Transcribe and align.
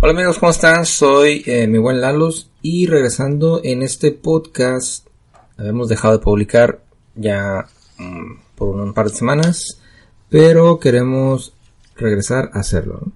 Hola 0.00 0.12
amigos, 0.12 0.38
¿cómo 0.38 0.52
están? 0.52 0.86
Soy 0.86 1.42
eh, 1.44 1.66
mi 1.66 1.78
buen 1.78 2.00
Lalus 2.00 2.52
y 2.62 2.86
regresando 2.86 3.60
en 3.64 3.82
este 3.82 4.12
podcast, 4.12 5.08
habíamos 5.56 5.88
dejado 5.88 6.16
de 6.16 6.22
publicar 6.22 6.84
ya 7.16 7.66
mm, 7.98 8.54
por 8.54 8.76
un 8.76 8.94
par 8.94 9.08
de 9.08 9.16
semanas, 9.16 9.80
pero 10.28 10.78
queremos 10.78 11.52
regresar 11.96 12.48
a 12.52 12.60
hacerlo. 12.60 13.10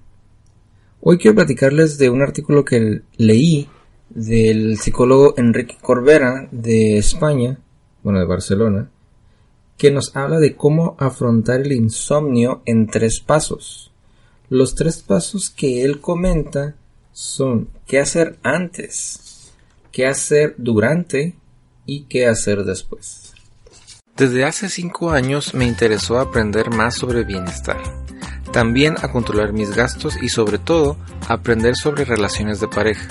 Hoy 1.01 1.19
quiero 1.19 1.37
platicarles 1.37 1.99
de 1.99 2.11
un 2.11 2.21
artículo 2.21 2.65
que 2.65 3.03
leí 3.17 3.69
del 4.11 4.77
psicólogo 4.77 5.35
Enrique 5.37 5.79
Corbera 5.81 6.49
de 6.51 6.99
España, 6.99 7.61
bueno, 8.03 8.19
de 8.19 8.27
Barcelona, 8.27 8.91
que 9.79 9.93
nos 9.93 10.17
habla 10.17 10.41
de 10.41 10.57
cómo 10.57 10.97
afrontar 10.99 11.61
el 11.61 11.71
insomnio 11.71 12.63
en 12.67 12.89
tres 12.89 13.21
pasos. 13.21 13.92
Los 14.53 14.75
tres 14.75 14.99
pasos 14.99 15.49
que 15.49 15.83
él 15.83 16.03
comenta 16.03 16.75
son 17.11 17.71
qué 17.87 18.01
hacer 18.01 18.39
antes, 18.43 19.51
qué 19.91 20.07
hacer 20.07 20.57
durante 20.59 21.37
y 21.87 22.03
qué 22.03 22.27
hacer 22.27 22.63
después. 22.65 23.33
Desde 24.15 24.45
hace 24.45 24.69
cinco 24.69 25.11
años 25.11 25.55
me 25.55 25.65
interesó 25.65 26.19
aprender 26.19 26.69
más 26.69 26.97
sobre 26.97 27.25
bienestar, 27.25 27.81
también 28.53 28.97
a 29.01 29.11
controlar 29.11 29.55
mis 29.55 29.75
gastos 29.75 30.23
y 30.23 30.29
sobre 30.29 30.59
todo 30.59 30.99
aprender 31.29 31.75
sobre 31.75 32.05
relaciones 32.05 32.61
de 32.61 32.69
pareja. 32.69 33.09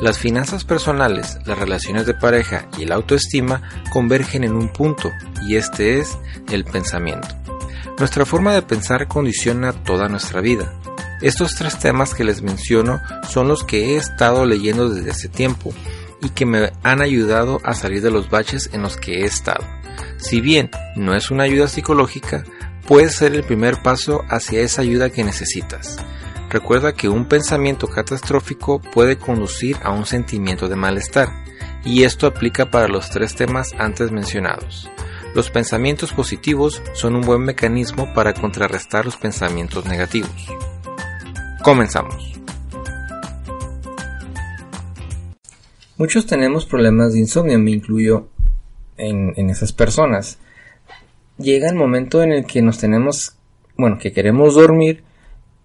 Las 0.00 0.18
finanzas 0.18 0.62
personales, 0.62 1.38
las 1.44 1.58
relaciones 1.58 2.06
de 2.06 2.14
pareja 2.14 2.68
y 2.78 2.84
la 2.84 2.94
autoestima 2.94 3.68
convergen 3.92 4.44
en 4.44 4.54
un 4.54 4.72
punto 4.72 5.10
y 5.44 5.56
este 5.56 5.98
es 5.98 6.16
el 6.52 6.64
pensamiento. 6.64 7.57
Nuestra 7.98 8.24
forma 8.24 8.54
de 8.54 8.62
pensar 8.62 9.08
condiciona 9.08 9.72
toda 9.72 10.08
nuestra 10.08 10.40
vida. 10.40 10.72
Estos 11.20 11.54
tres 11.56 11.78
temas 11.78 12.14
que 12.14 12.24
les 12.24 12.42
menciono 12.42 13.00
son 13.28 13.48
los 13.48 13.64
que 13.64 13.86
he 13.86 13.96
estado 13.96 14.46
leyendo 14.46 14.88
desde 14.88 15.10
hace 15.10 15.28
tiempo 15.28 15.72
y 16.22 16.30
que 16.30 16.46
me 16.46 16.72
han 16.82 17.00
ayudado 17.00 17.60
a 17.64 17.74
salir 17.74 18.02
de 18.02 18.10
los 18.10 18.30
baches 18.30 18.70
en 18.72 18.82
los 18.82 18.96
que 18.96 19.20
he 19.20 19.24
estado. 19.24 19.64
Si 20.18 20.40
bien 20.40 20.70
no 20.96 21.14
es 21.14 21.30
una 21.30 21.44
ayuda 21.44 21.68
psicológica, 21.68 22.44
puede 22.86 23.10
ser 23.10 23.34
el 23.34 23.44
primer 23.44 23.82
paso 23.82 24.22
hacia 24.28 24.60
esa 24.60 24.82
ayuda 24.82 25.10
que 25.10 25.24
necesitas. 25.24 25.98
Recuerda 26.50 26.94
que 26.94 27.08
un 27.08 27.26
pensamiento 27.26 27.88
catastrófico 27.88 28.80
puede 28.80 29.18
conducir 29.18 29.76
a 29.82 29.90
un 29.90 30.06
sentimiento 30.06 30.68
de 30.68 30.76
malestar, 30.76 31.28
y 31.84 32.04
esto 32.04 32.26
aplica 32.26 32.70
para 32.70 32.88
los 32.88 33.10
tres 33.10 33.34
temas 33.34 33.72
antes 33.78 34.10
mencionados. 34.10 34.90
Los 35.34 35.50
pensamientos 35.50 36.12
positivos 36.12 36.82
son 36.94 37.14
un 37.14 37.22
buen 37.22 37.42
mecanismo 37.42 38.12
para 38.14 38.34
contrarrestar 38.34 39.04
los 39.04 39.16
pensamientos 39.16 39.84
negativos. 39.84 40.48
Comenzamos. 41.62 42.40
Muchos 45.98 46.26
tenemos 46.26 46.64
problemas 46.64 47.12
de 47.12 47.18
insomnio, 47.18 47.58
me 47.58 47.72
incluyo 47.72 48.28
en, 48.96 49.50
esas 49.50 49.72
personas. 49.72 50.38
Llega 51.38 51.68
el 51.68 51.74
momento 51.74 52.22
en 52.22 52.32
el 52.32 52.46
que 52.46 52.62
nos 52.62 52.78
tenemos, 52.78 53.36
bueno, 53.76 53.98
que 53.98 54.12
queremos 54.12 54.54
dormir 54.54 55.02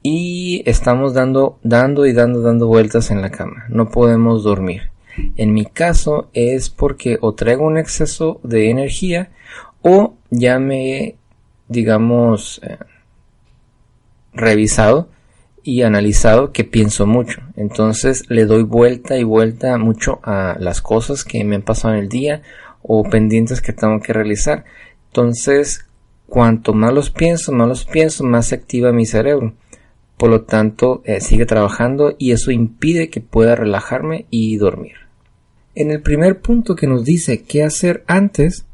y 0.01 0.63
estamos 0.65 1.13
dando, 1.13 1.59
dando 1.63 2.05
y 2.05 2.13
dando, 2.13 2.41
dando 2.41 2.67
vueltas 2.67 3.11
en 3.11 3.21
la 3.21 3.29
cama. 3.29 3.65
No 3.69 3.89
podemos 3.89 4.43
dormir. 4.43 4.92
En 5.35 5.53
mi 5.53 5.65
caso 5.65 6.29
es 6.33 6.69
porque 6.69 7.17
o 7.21 7.33
traigo 7.33 7.65
un 7.65 7.77
exceso 7.77 8.39
de 8.43 8.69
energía 8.69 9.29
o 9.81 10.15
ya 10.29 10.59
me 10.59 11.17
digamos, 11.67 12.61
eh, 12.63 12.77
revisado 14.33 15.09
y 15.63 15.81
analizado 15.81 16.51
que 16.51 16.63
pienso 16.63 17.05
mucho. 17.05 17.41
Entonces 17.55 18.23
le 18.29 18.45
doy 18.45 18.63
vuelta 18.63 19.17
y 19.17 19.23
vuelta 19.23 19.77
mucho 19.77 20.19
a 20.23 20.55
las 20.59 20.81
cosas 20.81 21.23
que 21.23 21.43
me 21.43 21.55
han 21.55 21.61
pasado 21.61 21.95
en 21.95 22.01
el 22.01 22.09
día 22.09 22.41
o 22.81 23.03
pendientes 23.03 23.61
que 23.61 23.73
tengo 23.73 23.99
que 24.01 24.13
realizar. 24.13 24.65
Entonces, 25.07 25.85
cuanto 26.27 26.73
más 26.73 26.93
los 26.93 27.09
pienso, 27.09 27.51
más 27.51 27.67
los 27.67 27.85
pienso, 27.85 28.23
más 28.23 28.47
se 28.47 28.55
activa 28.55 28.91
mi 28.91 29.05
cerebro. 29.05 29.53
Por 30.17 30.29
lo 30.29 30.43
tanto, 30.43 31.01
eh, 31.05 31.21
sigue 31.21 31.45
trabajando 31.45 32.15
y 32.17 32.31
eso 32.31 32.51
impide 32.51 33.09
que 33.09 33.21
pueda 33.21 33.55
relajarme 33.55 34.25
y 34.29 34.57
dormir. 34.57 35.02
En 35.75 35.89
el 35.89 36.01
primer 36.01 36.39
punto 36.39 36.75
que 36.75 36.87
nos 36.87 37.03
dice 37.03 37.43
qué 37.43 37.63
hacer 37.63 38.03
antes, 38.07 38.65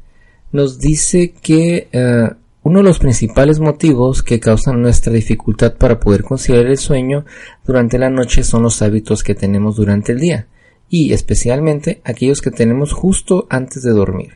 nos 0.52 0.78
dice 0.78 1.32
que 1.32 1.88
eh, 1.92 2.28
uno 2.62 2.80
de 2.80 2.84
los 2.84 2.98
principales 2.98 3.58
motivos 3.58 4.22
que 4.22 4.38
causan 4.38 4.82
nuestra 4.82 5.12
dificultad 5.12 5.76
para 5.76 5.98
poder 5.98 6.24
conciliar 6.24 6.66
el 6.66 6.76
sueño 6.76 7.24
durante 7.64 7.98
la 7.98 8.10
noche 8.10 8.44
son 8.44 8.62
los 8.64 8.82
hábitos 8.82 9.22
que 9.22 9.34
tenemos 9.34 9.76
durante 9.76 10.12
el 10.12 10.20
día, 10.20 10.46
y 10.90 11.14
especialmente 11.14 12.02
aquellos 12.04 12.42
que 12.42 12.50
tenemos 12.50 12.92
justo 12.92 13.46
antes 13.48 13.82
de 13.82 13.92
dormir. 13.92 14.34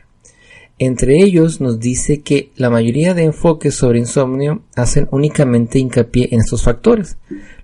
Entre 0.79 1.21
ellos 1.21 1.61
nos 1.61 1.79
dice 1.79 2.21
que 2.21 2.51
la 2.57 2.69
mayoría 2.69 3.13
de 3.13 3.23
enfoques 3.23 3.75
sobre 3.75 3.99
insomnio 3.99 4.63
hacen 4.75 5.07
únicamente 5.11 5.79
hincapié 5.79 6.29
en 6.31 6.39
estos 6.39 6.63
factores, 6.63 7.17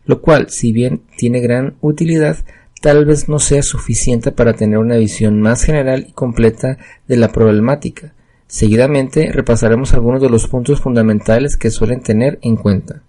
lo 0.06 0.22
cual, 0.22 0.50
si 0.50 0.72
bien 0.72 1.02
tiene 1.18 1.42
gran 1.42 1.76
utilidad, 1.82 2.38
tal 2.82 3.06
vez 3.06 3.30
no 3.30 3.40
sea 3.40 3.64
suficiente 3.64 4.34
para 4.34 4.54
tener 4.54 4.78
una 4.78 4.98
visión 4.98 5.40
más 5.40 5.64
general 5.64 6.08
y 6.10 6.12
completa 6.12 6.78
de 7.08 7.16
la 7.16 7.30
problemática, 7.32 8.14
Seguidamente 8.52 9.32
repasaremos 9.32 9.94
algunos 9.94 10.22
de 10.22 10.30
los 10.30 10.46
puntos 10.50 10.82
fundamentales 10.82 11.56
que 11.56 11.72
suelen 11.72 12.02
tener 12.02 12.38
en 12.42 12.58
cuenta. 12.58 13.02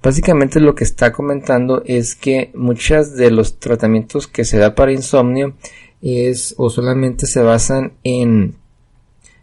Básicamente 0.00 0.60
lo 0.60 0.76
que 0.76 0.84
está 0.84 1.10
comentando 1.10 1.82
es 1.84 2.14
que 2.14 2.52
muchos 2.54 3.16
de 3.16 3.32
los 3.32 3.58
tratamientos 3.58 4.28
que 4.28 4.44
se 4.44 4.58
da 4.58 4.76
para 4.76 4.92
insomnio 4.92 5.56
es 6.02 6.54
o 6.56 6.70
solamente 6.70 7.26
se 7.26 7.40
basan 7.40 7.94
en, 8.04 8.54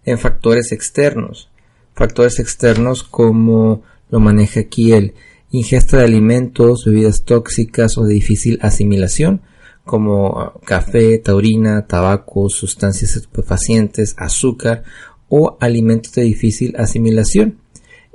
en 0.05 0.17
factores 0.17 0.71
externos. 0.71 1.51
Factores 1.93 2.39
externos 2.39 3.03
como 3.03 3.83
lo 4.09 4.21
maneja 4.21 4.61
aquí 4.61 4.93
el 4.93 5.13
ingesta 5.51 5.97
de 5.97 6.05
alimentos, 6.05 6.85
bebidas 6.85 7.25
tóxicas 7.25 7.97
o 7.97 8.05
de 8.05 8.13
difícil 8.13 8.59
asimilación, 8.61 9.41
como 9.85 10.53
café, 10.65 11.17
taurina, 11.17 11.87
tabaco, 11.87 12.49
sustancias 12.49 13.15
estupefacientes, 13.15 14.15
azúcar 14.17 14.83
o 15.29 15.57
alimentos 15.59 16.13
de 16.13 16.23
difícil 16.23 16.75
asimilación. 16.77 17.59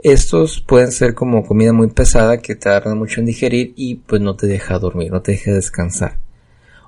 Estos 0.02 0.60
pueden 0.60 0.92
ser 0.92 1.14
como 1.14 1.44
comida 1.44 1.72
muy 1.72 1.88
pesada 1.88 2.38
que 2.38 2.54
tarda 2.54 2.94
mucho 2.94 3.20
en 3.20 3.26
digerir 3.26 3.72
y 3.76 3.96
pues 3.96 4.22
no 4.22 4.36
te 4.36 4.46
deja 4.46 4.78
dormir, 4.78 5.10
no 5.10 5.22
te 5.22 5.32
deja 5.32 5.52
descansar. 5.52 6.18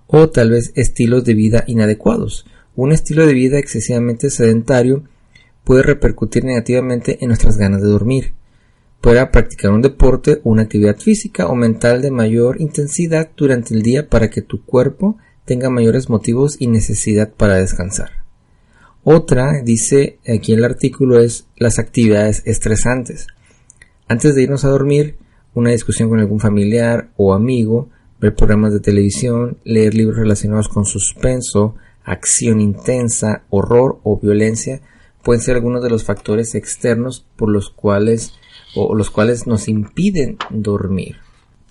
O 0.07 0.29
tal 0.31 0.51
vez 0.51 0.73
estilos 0.77 1.25
de 1.25 1.35
vida 1.35 1.65
inadecuados. 1.67 2.47
Un 2.77 2.93
estilo 2.93 3.27
de 3.27 3.35
vida 3.35 3.59
excesivamente 3.59 4.31
sedentario 4.31 5.05
puede 5.65 5.83
repercutir 5.83 6.45
negativamente 6.45 7.19
en 7.21 7.29
nuestras 7.29 7.57
ganas 7.57 7.83
de 7.83 7.89
dormir. 7.89 8.35
Puede 9.01 9.27
practicar 9.29 9.71
un 9.71 9.81
deporte 9.81 10.41
una 10.45 10.63
actividad 10.63 10.99
física 10.99 11.47
o 11.47 11.55
mental 11.55 12.03
de 12.03 12.11
mayor 12.11 12.61
intensidad 12.61 13.31
durante 13.35 13.75
el 13.75 13.83
día 13.83 14.09
para 14.09 14.29
que 14.29 14.43
tu 14.43 14.63
cuerpo 14.65 15.17
tenga 15.47 15.71
mayores 15.71 16.11
motivos 16.11 16.57
y 16.61 16.67
necesidad 16.67 17.33
para 17.33 17.55
descansar. 17.55 18.11
Otra, 19.03 19.63
dice 19.65 20.19
aquí 20.29 20.53
en 20.53 20.59
el 20.59 20.65
artículo, 20.67 21.19
es 21.19 21.47
las 21.57 21.79
actividades 21.79 22.43
estresantes. 22.45 23.27
Antes 24.07 24.35
de 24.35 24.43
irnos 24.43 24.67
a 24.67 24.69
dormir, 24.69 25.17
una 25.55 25.71
discusión 25.71 26.11
con 26.11 26.21
algún 26.21 26.39
familiar 26.39 27.11
o 27.17 27.33
amigo, 27.33 27.89
ver 28.21 28.35
programas 28.35 28.75
de 28.75 28.81
televisión, 28.81 29.57
leer 29.65 29.95
libros 29.95 30.19
relacionados 30.19 30.69
con 30.69 30.85
suspenso, 30.85 31.75
acción 32.05 32.61
intensa, 32.61 33.45
horror 33.49 33.99
o 34.03 34.19
violencia, 34.19 34.83
pueden 35.23 35.41
ser 35.41 35.57
algunos 35.57 35.83
de 35.83 35.91
los 35.91 36.05
factores 36.05 36.55
externos 36.55 37.27
por 37.37 37.51
los 37.51 37.71
cuales 37.71 38.35
o 38.75 38.95
los 38.95 39.11
cuales 39.11 39.47
nos 39.47 39.69
impiden 39.69 40.39
dormir. 40.51 41.17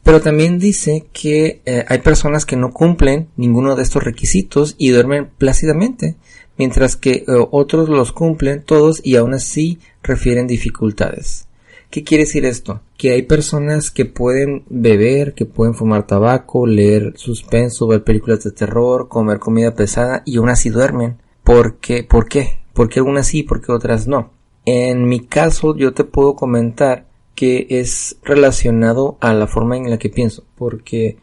Pero 0.03 0.21
también 0.21 0.59
dice 0.59 1.05
que 1.13 1.61
eh, 1.65 1.85
hay 1.87 1.99
personas 1.99 2.45
que 2.45 2.55
no 2.55 2.71
cumplen 2.71 3.27
ninguno 3.37 3.75
de 3.75 3.83
estos 3.83 4.03
requisitos 4.03 4.75
y 4.77 4.89
duermen 4.89 5.29
plácidamente 5.37 6.15
mientras 6.57 6.97
que 6.97 7.11
eh, 7.11 7.25
otros 7.51 7.89
los 7.89 8.11
cumplen 8.11 8.63
todos 8.63 9.01
y 9.03 9.15
aún 9.15 9.33
así 9.33 9.79
refieren 10.03 10.45
dificultades. 10.45 11.47
¿Qué 11.89 12.03
quiere 12.03 12.25
decir 12.25 12.45
esto? 12.45 12.81
Que 12.97 13.13
hay 13.13 13.23
personas 13.23 13.89
que 13.89 14.05
pueden 14.05 14.63
beber, 14.69 15.33
que 15.33 15.45
pueden 15.45 15.73
fumar 15.73 16.05
tabaco, 16.05 16.67
leer 16.67 17.13
suspenso, 17.15 17.87
ver 17.87 18.03
películas 18.03 18.43
de 18.43 18.51
terror, 18.51 19.07
comer 19.07 19.39
comida 19.39 19.73
pesada 19.73 20.21
y 20.25 20.37
aún 20.37 20.49
así 20.49 20.69
duermen. 20.69 21.17
¿Por 21.43 21.77
qué? 21.77 22.03
¿Por 22.03 22.27
qué? 22.27 22.59
¿Por 22.73 22.89
qué 22.89 22.99
algunas 22.99 23.25
sí 23.25 23.41
por 23.41 23.61
qué 23.61 23.71
otras 23.71 24.07
no? 24.07 24.31
En 24.65 25.07
mi 25.07 25.21
caso 25.21 25.75
yo 25.75 25.93
te 25.93 26.03
puedo 26.03 26.35
comentar 26.35 27.05
que 27.35 27.67
es 27.69 28.17
relacionado 28.23 29.17
a 29.21 29.33
la 29.33 29.47
forma 29.47 29.77
en 29.77 29.89
la 29.89 29.97
que 29.97 30.09
pienso, 30.09 30.43
porque 30.55 31.17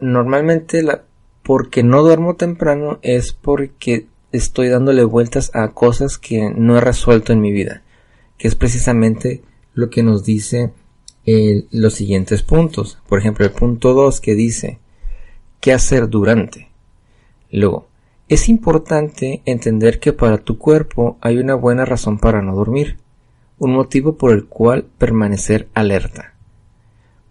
normalmente 0.00 0.82
la, 0.82 1.04
porque 1.42 1.82
no 1.82 2.02
duermo 2.02 2.34
temprano 2.34 2.98
es 3.02 3.32
porque 3.32 4.06
estoy 4.32 4.68
dándole 4.68 5.04
vueltas 5.04 5.50
a 5.54 5.68
cosas 5.68 6.18
que 6.18 6.50
no 6.50 6.76
he 6.76 6.80
resuelto 6.80 7.32
en 7.32 7.40
mi 7.40 7.52
vida, 7.52 7.82
que 8.38 8.48
es 8.48 8.54
precisamente 8.54 9.42
lo 9.74 9.90
que 9.90 10.02
nos 10.02 10.24
dice 10.24 10.72
eh, 11.24 11.66
los 11.70 11.94
siguientes 11.94 12.42
puntos. 12.42 12.98
Por 13.08 13.18
ejemplo, 13.18 13.44
el 13.44 13.52
punto 13.52 13.94
2 13.94 14.20
que 14.20 14.34
dice, 14.34 14.78
¿qué 15.60 15.72
hacer 15.72 16.08
durante? 16.08 16.70
Luego, 17.50 17.88
es 18.32 18.48
importante 18.48 19.42
entender 19.44 20.00
que 20.00 20.14
para 20.14 20.38
tu 20.38 20.56
cuerpo 20.56 21.18
hay 21.20 21.36
una 21.36 21.54
buena 21.54 21.84
razón 21.84 22.18
para 22.18 22.40
no 22.40 22.54
dormir, 22.54 22.96
un 23.58 23.74
motivo 23.74 24.16
por 24.16 24.32
el 24.32 24.46
cual 24.46 24.86
permanecer 24.96 25.68
alerta. 25.74 26.32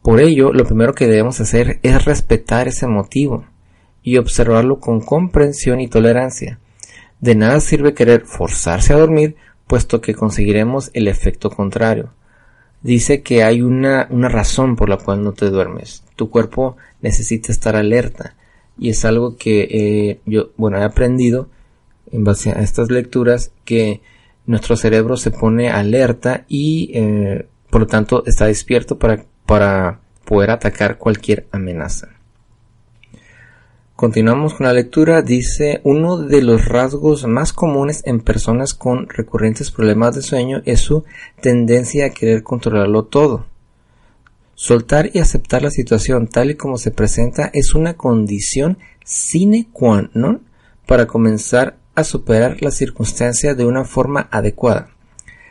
Por 0.04 0.22
ello, 0.22 0.54
lo 0.54 0.64
primero 0.64 0.94
que 0.94 1.08
debemos 1.08 1.42
hacer 1.42 1.80
es 1.82 2.06
respetar 2.06 2.68
ese 2.68 2.86
motivo 2.86 3.46
y 4.04 4.18
observarlo 4.18 4.80
con 4.80 5.02
comprensión 5.02 5.80
y 5.82 5.88
tolerancia. 5.88 6.60
De 7.20 7.34
nada 7.34 7.60
sirve 7.62 7.96
querer 7.96 8.28
forzarse 8.28 8.94
a 8.94 8.98
dormir, 8.98 9.36
puesto 9.66 10.02
que 10.02 10.14
conseguiremos 10.14 10.92
el 10.94 11.08
efecto 11.08 11.50
contrario. 11.50 12.14
Dice 12.84 13.24
que 13.24 13.44
hay 13.44 13.64
una, 13.64 14.06
una 14.12 14.30
razón 14.30 14.76
por 14.76 14.88
la 14.88 14.98
cual 14.98 15.24
no 15.24 15.34
te 15.34 15.50
duermes. 15.50 16.04
Tu 16.16 16.30
cuerpo 16.30 16.78
necesita 17.02 17.52
estar 17.52 17.76
alerta. 17.76 18.36
Y 18.82 18.90
es 18.90 19.06
algo 19.06 19.38
que 19.38 19.68
eh, 19.70 20.22
yo, 20.26 20.54
bueno, 20.58 20.80
he 20.80 20.84
aprendido 20.84 21.50
en 22.12 22.24
base 22.24 22.50
a 22.50 22.64
estas 22.64 22.90
lecturas 22.90 23.54
que 23.64 24.02
nuestro 24.48 24.76
cerebro 24.76 25.18
se 25.18 25.30
pone 25.30 25.70
alerta 25.70 26.46
y 26.48 26.90
eh, 26.96 27.48
por 27.70 27.82
lo 27.82 27.88
tanto 27.88 28.24
está 28.26 28.48
despierto 28.48 28.98
para, 28.98 29.24
para 29.46 30.02
poder 30.26 30.50
atacar 30.50 30.98
cualquier 30.98 31.46
amenaza. 31.52 32.10
Continuamos 33.96 34.56
con 34.56 34.66
la 34.66 34.74
lectura. 34.74 35.22
Dice, 35.22 35.80
uno 35.84 36.18
de 36.18 36.42
los 36.42 36.66
rasgos 36.66 37.28
más 37.28 37.54
comunes 37.54 38.02
en 38.08 38.20
personas 38.20 38.74
con 38.74 39.08
recurrentes 39.08 39.70
problemas 39.70 40.16
de 40.16 40.24
sueño 40.24 40.64
es 40.66 40.80
su 40.80 41.04
tendencia 41.40 42.08
a 42.08 42.10
querer 42.10 42.42
controlarlo 42.42 43.04
todo. 43.04 43.46
Soltar 44.62 45.10
y 45.12 45.18
aceptar 45.18 45.64
la 45.64 45.72
situación 45.72 46.28
tal 46.28 46.52
y 46.52 46.56
como 46.56 46.78
se 46.78 46.92
presenta 46.92 47.50
es 47.52 47.74
una 47.74 47.96
condición 47.96 48.78
sine 49.04 49.68
qua 49.74 50.08
non 50.14 50.44
para 50.86 51.08
comenzar 51.08 51.80
a 51.96 52.04
superar 52.04 52.62
la 52.62 52.70
circunstancia 52.70 53.56
de 53.56 53.66
una 53.66 53.86
forma 53.86 54.30
adecuada. 54.30 54.92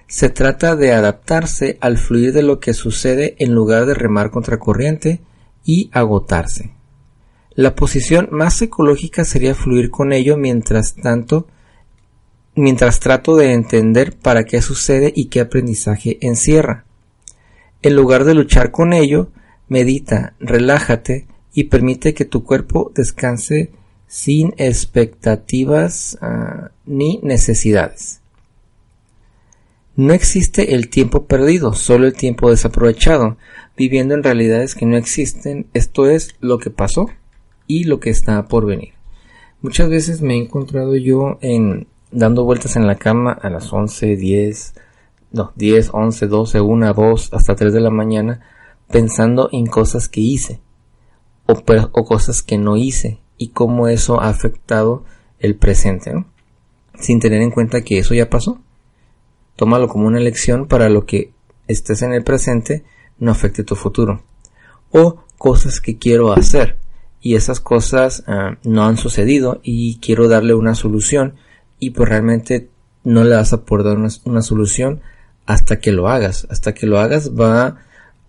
Se 0.06 0.28
trata 0.28 0.76
de 0.76 0.92
adaptarse 0.92 1.76
al 1.80 1.98
fluir 1.98 2.32
de 2.32 2.44
lo 2.44 2.60
que 2.60 2.72
sucede 2.72 3.34
en 3.40 3.52
lugar 3.52 3.84
de 3.84 3.94
remar 3.94 4.30
contra 4.30 4.60
corriente 4.60 5.20
y 5.64 5.90
agotarse. 5.92 6.70
La 7.56 7.74
posición 7.74 8.28
más 8.30 8.62
ecológica 8.62 9.24
sería 9.24 9.56
fluir 9.56 9.90
con 9.90 10.12
ello 10.12 10.36
mientras 10.36 10.94
tanto, 10.94 11.48
mientras 12.54 13.00
trato 13.00 13.34
de 13.34 13.54
entender 13.54 14.16
para 14.16 14.44
qué 14.44 14.62
sucede 14.62 15.12
y 15.12 15.24
qué 15.30 15.40
aprendizaje 15.40 16.24
encierra. 16.24 16.84
En 17.82 17.96
lugar 17.96 18.24
de 18.24 18.34
luchar 18.34 18.70
con 18.70 18.92
ello, 18.92 19.30
medita, 19.68 20.34
relájate 20.38 21.26
y 21.54 21.64
permite 21.64 22.14
que 22.14 22.24
tu 22.24 22.44
cuerpo 22.44 22.92
descanse 22.94 23.70
sin 24.06 24.54
expectativas 24.58 26.18
ah, 26.20 26.70
ni 26.84 27.20
necesidades. 27.22 28.20
No 29.96 30.12
existe 30.12 30.74
el 30.74 30.88
tiempo 30.88 31.26
perdido, 31.26 31.74
solo 31.74 32.06
el 32.06 32.14
tiempo 32.14 32.50
desaprovechado, 32.50 33.36
viviendo 33.76 34.14
en 34.14 34.22
realidades 34.22 34.74
que 34.74 34.86
no 34.86 34.96
existen, 34.96 35.66
esto 35.74 36.08
es 36.08 36.34
lo 36.40 36.58
que 36.58 36.70
pasó 36.70 37.10
y 37.66 37.84
lo 37.84 38.00
que 38.00 38.10
está 38.10 38.46
por 38.48 38.66
venir. 38.66 38.94
Muchas 39.62 39.88
veces 39.88 40.22
me 40.22 40.34
he 40.34 40.38
encontrado 40.38 40.96
yo 40.96 41.38
en 41.40 41.86
dando 42.10 42.44
vueltas 42.44 42.76
en 42.76 42.86
la 42.86 42.96
cama 42.96 43.32
a 43.32 43.50
las 43.50 43.72
11, 43.72 44.16
10, 44.16 44.74
no, 45.32 45.52
10, 45.56 45.90
11, 45.92 46.26
12, 46.26 46.60
1, 46.60 46.94
2, 46.94 47.30
hasta 47.32 47.54
3 47.54 47.72
de 47.72 47.80
la 47.80 47.90
mañana 47.90 48.40
pensando 48.90 49.48
en 49.52 49.66
cosas 49.66 50.08
que 50.08 50.20
hice 50.20 50.60
o, 51.46 52.04
cosas 52.04 52.42
que 52.42 52.58
no 52.58 52.76
hice 52.76 53.20
y 53.36 53.48
cómo 53.48 53.88
eso 53.88 54.20
ha 54.20 54.28
afectado 54.28 55.04
el 55.38 55.56
presente, 55.56 56.12
sin 56.98 57.20
tener 57.20 57.42
en 57.42 57.50
cuenta 57.50 57.82
que 57.82 57.98
eso 57.98 58.14
ya 58.14 58.28
pasó. 58.28 58.60
Tómalo 59.56 59.88
como 59.88 60.06
una 60.06 60.20
lección 60.20 60.66
para 60.66 60.88
lo 60.88 61.06
que 61.06 61.32
estés 61.66 62.02
en 62.02 62.12
el 62.12 62.24
presente 62.24 62.84
no 63.18 63.30
afecte 63.30 63.64
tu 63.64 63.76
futuro. 63.76 64.22
O 64.90 65.24
cosas 65.38 65.80
que 65.80 65.98
quiero 65.98 66.32
hacer 66.32 66.78
y 67.20 67.34
esas 67.34 67.60
cosas 67.60 68.24
ah, 68.26 68.56
no 68.64 68.84
han 68.84 68.96
sucedido 68.96 69.60
y 69.62 69.98
quiero 69.98 70.28
darle 70.28 70.54
una 70.54 70.74
solución 70.74 71.34
y 71.78 71.90
pues 71.90 72.08
realmente 72.08 72.70
no 73.04 73.24
le 73.24 73.36
vas 73.36 73.52
a 73.52 73.64
poder 73.64 73.86
dar 73.86 73.98
una, 74.24 74.42
solución 74.42 75.00
hasta 75.50 75.81
que 75.81 75.91
lo 75.91 76.08
hagas. 76.08 76.47
Hasta 76.49 76.75
que 76.75 76.87
lo 76.87 77.00
hagas 77.00 77.32
va 77.32 77.79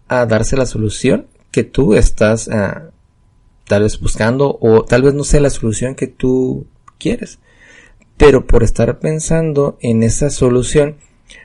a 0.07 0.25
darse 0.25 0.57
la 0.57 0.65
solución 0.65 1.27
que 1.51 1.63
tú 1.63 1.93
estás 1.93 2.49
ah, 2.49 2.89
tal 3.67 3.83
vez 3.83 3.99
buscando 3.99 4.57
o 4.59 4.83
tal 4.83 5.03
vez 5.03 5.13
no 5.13 5.23
sea 5.23 5.39
la 5.39 5.51
solución 5.51 5.93
que 5.93 6.07
tú 6.07 6.65
quieres. 6.97 7.37
Pero 8.17 8.47
por 8.47 8.63
estar 8.63 8.99
pensando 8.99 9.77
en 9.81 10.01
esa 10.01 10.31
solución, 10.31 10.97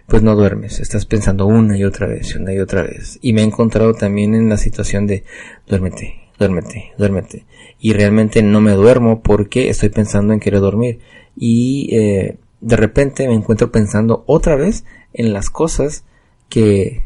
pues 0.06 0.22
no 0.22 0.34
duermes, 0.34 0.80
estás 0.80 1.04
pensando 1.04 1.44
una 1.46 1.76
y 1.76 1.84
otra 1.84 2.06
vez, 2.06 2.34
una 2.36 2.54
y 2.54 2.58
otra 2.58 2.82
vez. 2.82 3.18
Y 3.20 3.34
me 3.34 3.42
he 3.42 3.44
encontrado 3.44 3.92
también 3.92 4.34
en 4.34 4.48
la 4.48 4.56
situación 4.56 5.06
de 5.06 5.24
duérmete, 5.66 6.20
duérmete, 6.38 6.92
duérmete. 6.96 7.44
Y 7.78 7.92
realmente 7.92 8.42
no 8.42 8.62
me 8.62 8.72
duermo 8.72 9.22
porque 9.22 9.68
estoy 9.68 9.90
pensando 9.90 10.32
en 10.32 10.40
querer 10.40 10.60
dormir. 10.60 11.00
Y 11.36 11.94
eh, 11.94 12.38
de 12.60 12.76
repente 12.76 13.28
me 13.28 13.34
encuentro 13.34 13.70
pensando 13.70 14.24
otra 14.26 14.56
vez 14.56 14.84
en 15.12 15.32
las 15.32 15.50
cosas 15.50 16.04
que, 16.48 17.04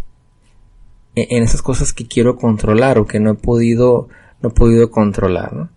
e-, 1.14 1.28
en 1.30 1.42
esas 1.42 1.62
cosas 1.62 1.92
que 1.92 2.06
quiero 2.06 2.36
controlar 2.36 2.98
o 2.98 3.06
que 3.06 3.20
no 3.20 3.32
he 3.32 3.34
podido, 3.34 4.08
no 4.42 4.50
he 4.50 4.52
podido 4.52 4.90
controlar. 4.90 5.70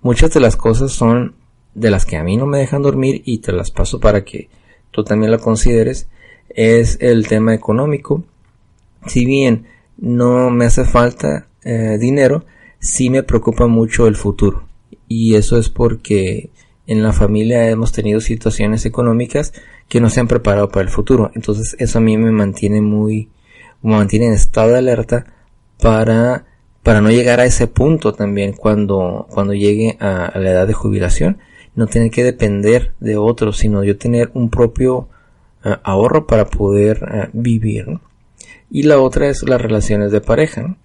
Muchas 0.00 0.32
de 0.32 0.40
las 0.40 0.56
cosas 0.56 0.92
son 0.92 1.34
de 1.74 1.90
las 1.90 2.04
que 2.04 2.16
a 2.16 2.24
mí 2.24 2.36
no 2.36 2.46
me 2.46 2.58
dejan 2.58 2.82
dormir 2.82 3.22
y 3.24 3.38
te 3.38 3.52
las 3.52 3.70
paso 3.70 4.00
para 4.00 4.24
que 4.24 4.48
tú 4.90 5.04
también 5.04 5.30
la 5.30 5.38
consideres. 5.38 6.08
Es 6.48 6.98
el 7.00 7.26
tema 7.28 7.54
económico. 7.54 8.24
Si 9.06 9.24
bien 9.24 9.66
no 9.96 10.50
me 10.50 10.66
hace 10.66 10.84
falta 10.84 11.46
eh, 11.64 11.96
dinero, 11.98 12.44
sí 12.78 13.10
me 13.10 13.22
preocupa 13.22 13.66
mucho 13.66 14.06
el 14.06 14.16
futuro. 14.16 14.64
Y 15.08 15.34
eso 15.34 15.58
es 15.58 15.68
porque 15.68 16.50
en 16.92 17.02
la 17.02 17.12
familia 17.12 17.68
hemos 17.68 17.92
tenido 17.92 18.20
situaciones 18.20 18.86
económicas 18.86 19.52
que 19.88 20.00
no 20.00 20.10
se 20.10 20.20
han 20.20 20.28
preparado 20.28 20.68
para 20.68 20.82
el 20.82 20.88
futuro. 20.88 21.30
Entonces 21.34 21.76
eso 21.78 21.98
a 21.98 22.00
mí 22.00 22.16
me 22.16 22.30
mantiene 22.30 22.80
muy, 22.80 23.30
me 23.82 23.96
mantiene 23.96 24.26
en 24.26 24.34
estado 24.34 24.72
de 24.72 24.78
alerta 24.78 25.26
para, 25.80 26.46
para 26.82 27.00
no 27.00 27.10
llegar 27.10 27.40
a 27.40 27.44
ese 27.44 27.66
punto 27.66 28.12
también 28.12 28.52
cuando, 28.52 29.26
cuando 29.30 29.54
llegue 29.54 29.96
a, 30.00 30.38
la 30.38 30.50
edad 30.50 30.66
de 30.66 30.74
jubilación. 30.74 31.38
No 31.74 31.86
tener 31.86 32.10
que 32.10 32.22
depender 32.22 32.92
de 33.00 33.16
otros, 33.16 33.58
sino 33.58 33.82
yo 33.82 33.96
tener 33.96 34.30
un 34.34 34.50
propio 34.50 35.08
eh, 35.64 35.74
ahorro 35.82 36.26
para 36.26 36.46
poder 36.46 37.02
eh, 37.10 37.28
vivir. 37.32 37.98
Y 38.70 38.82
la 38.82 39.00
otra 39.00 39.28
es 39.28 39.42
las 39.42 39.60
relaciones 39.60 40.12
de 40.12 40.20
pareja 40.20 40.76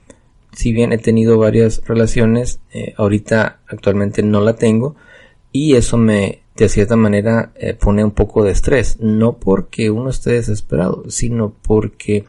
si 0.58 0.74
bien 0.74 0.92
he 0.92 0.98
tenido 0.98 1.38
varias 1.38 1.84
relaciones, 1.86 2.60
eh, 2.74 2.96
ahorita 2.98 3.60
actualmente 3.68 4.24
no 4.24 4.42
la 4.42 4.56
tengo 4.56 4.96
y 5.58 5.76
eso 5.76 5.98
me 5.98 6.44
de 6.56 6.70
cierta 6.70 6.96
manera 6.96 7.52
eh, 7.56 7.74
pone 7.74 8.04
un 8.04 8.12
poco 8.12 8.44
de 8.44 8.52
estrés, 8.52 9.00
no 9.00 9.38
porque 9.38 9.90
uno 9.90 10.12
esté 10.12 10.34
desesperado, 10.34 11.04
sino 11.10 11.54
porque 11.64 12.26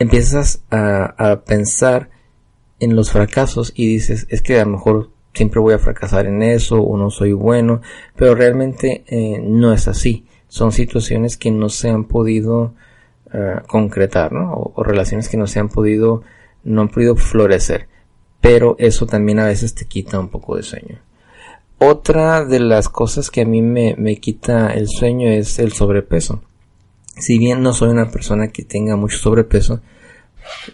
empiezas 0.00 0.64
a, 0.70 1.42
pensar 1.46 2.10
en 2.80 2.96
los 2.96 3.12
fracasos 3.12 3.72
y 3.76 3.86
dices, 3.86 4.26
es 4.30 4.42
que 4.42 4.58
a 4.58 4.64
lo 4.64 4.72
mejor 4.72 5.10
siempre 5.32 5.60
voy 5.60 5.74
a 5.74 5.78
fracasar 5.78 6.26
en 6.26 6.42
eso 6.42 6.80
o 6.80 6.96
no 6.96 7.10
soy 7.10 7.32
bueno, 7.32 7.82
pero 8.16 8.34
realmente 8.34 9.04
eh, 9.06 9.40
no 9.40 9.72
es 9.72 9.86
así. 9.86 10.26
Son 10.48 10.72
situaciones 10.72 11.36
que 11.36 11.52
no 11.52 11.68
se 11.68 11.90
han 11.90 12.04
podido 12.04 12.74
concretar, 13.66 14.30
¿no? 14.30 14.52
O, 14.54 14.72
o, 14.76 14.84
relaciones 14.84 15.28
que 15.28 15.36
no 15.36 15.48
se 15.48 15.58
han 15.58 15.68
podido 15.68 16.22
no 16.62 16.82
han 16.82 16.88
podido 16.88 17.16
florecer. 17.16 17.88
Pero 18.40 18.76
eso 18.78 19.06
también 19.06 19.40
a 19.40 19.46
veces 19.46 19.74
te 19.74 19.86
quita 19.86 20.20
un 20.20 20.28
poco 20.28 20.56
de 20.56 20.62
sueño. 20.62 21.00
Otra 21.78 22.44
de 22.44 22.60
las 22.60 22.88
cosas 22.88 23.30
que 23.30 23.42
a 23.42 23.46
mí 23.46 23.62
me, 23.62 23.94
me 23.96 24.16
quita 24.16 24.72
el 24.72 24.88
sueño 24.88 25.28
es 25.28 25.58
el 25.58 25.72
sobrepeso. 25.72 26.42
si 27.16 27.38
bien 27.38 27.62
no 27.62 27.72
soy 27.72 27.90
una 27.90 28.10
persona 28.10 28.48
que 28.48 28.64
tenga 28.64 28.96
mucho 28.96 29.18
sobrepeso, 29.18 29.80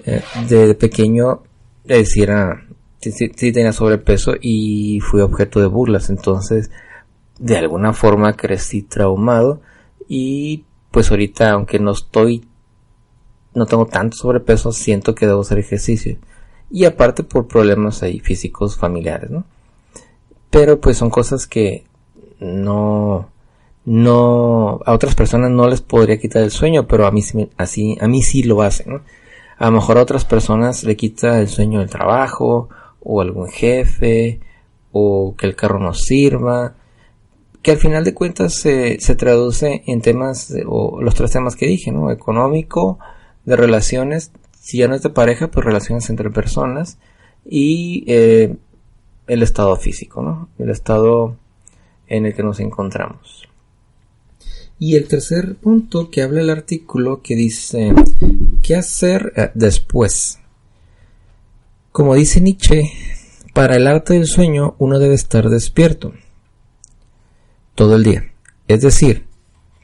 eh, 0.04 0.22
de 0.48 0.74
pequeño 0.74 1.42
decía 1.84 2.62
sí, 3.00 3.12
sí, 3.12 3.52
tenía 3.52 3.72
sobrepeso 3.72 4.34
y 4.40 5.00
fui 5.00 5.20
objeto 5.20 5.60
de 5.60 5.66
burlas, 5.66 6.10
entonces 6.10 6.70
de 7.38 7.56
alguna 7.56 7.92
forma 7.92 8.36
crecí 8.36 8.82
traumado 8.82 9.62
y 10.08 10.64
pues 10.90 11.10
ahorita 11.10 11.52
aunque 11.52 11.78
no 11.78 11.92
estoy 11.92 12.44
no 13.54 13.66
tengo 13.66 13.86
tanto 13.86 14.16
sobrepeso 14.16 14.72
siento 14.72 15.14
que 15.14 15.26
debo 15.26 15.40
hacer 15.40 15.58
ejercicio 15.58 16.18
y 16.70 16.84
aparte 16.84 17.22
por 17.22 17.48
problemas 17.48 18.02
ahí 18.02 18.20
físicos 18.20 18.76
familiares 18.76 19.30
¿no? 19.30 19.44
Pero 20.50 20.80
pues 20.80 20.98
son 20.98 21.10
cosas 21.10 21.46
que 21.46 21.84
no 22.40 23.30
no 23.84 24.80
a 24.84 24.92
otras 24.92 25.14
personas 25.14 25.50
no 25.50 25.68
les 25.68 25.80
podría 25.80 26.18
quitar 26.18 26.42
el 26.42 26.50
sueño 26.50 26.86
pero 26.86 27.06
a 27.06 27.10
mí 27.10 27.22
así 27.56 27.96
a 28.00 28.08
mí 28.08 28.22
sí 28.22 28.42
lo 28.42 28.62
hacen 28.62 28.94
¿no? 28.94 29.00
a 29.58 29.66
lo 29.66 29.72
mejor 29.72 29.98
a 29.98 30.02
otras 30.02 30.24
personas 30.24 30.84
le 30.84 30.96
quita 30.96 31.40
el 31.40 31.48
sueño 31.48 31.80
del 31.80 31.90
trabajo 31.90 32.68
o 33.00 33.20
algún 33.20 33.48
jefe 33.48 34.40
o 34.92 35.34
que 35.36 35.46
el 35.46 35.56
carro 35.56 35.78
no 35.78 35.94
sirva 35.94 36.74
que 37.62 37.72
al 37.72 37.78
final 37.78 38.04
de 38.04 38.14
cuentas 38.14 38.54
se, 38.54 39.00
se 39.00 39.14
traduce 39.14 39.82
en 39.86 40.00
temas 40.00 40.52
o 40.66 41.00
los 41.00 41.14
tres 41.14 41.30
temas 41.30 41.56
que 41.56 41.66
dije 41.66 41.90
no 41.90 42.10
económico 42.10 42.98
de 43.44 43.56
relaciones 43.56 44.32
si 44.60 44.78
ya 44.78 44.88
no 44.88 44.94
es 44.94 45.02
de 45.02 45.10
pareja 45.10 45.50
pues 45.50 45.64
relaciones 45.64 46.10
entre 46.10 46.30
personas 46.30 46.98
y 47.44 48.04
eh, 48.06 48.56
el 49.32 49.42
estado 49.42 49.76
físico 49.76 50.22
no 50.22 50.48
el 50.58 50.70
estado 50.70 51.36
en 52.06 52.26
el 52.26 52.34
que 52.34 52.42
nos 52.42 52.60
encontramos 52.60 53.48
y 54.78 54.96
el 54.96 55.08
tercer 55.08 55.56
punto 55.56 56.10
que 56.10 56.22
habla 56.22 56.40
el 56.40 56.50
artículo 56.50 57.20
que 57.22 57.36
dice 57.36 57.92
qué 58.62 58.76
hacer 58.76 59.32
eh, 59.36 59.50
después 59.54 60.40
como 61.92 62.14
dice 62.14 62.40
Nietzsche, 62.40 62.92
para 63.52 63.74
el 63.74 63.88
arte 63.88 64.14
del 64.14 64.26
sueño 64.26 64.76
uno 64.78 65.00
debe 65.00 65.14
estar 65.14 65.50
despierto 65.50 66.12
todo 67.74 67.96
el 67.96 68.04
día. 68.04 68.32
Es 68.68 68.82
decir, 68.82 69.26